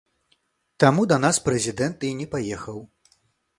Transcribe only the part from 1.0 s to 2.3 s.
да нас прэзідэнт і не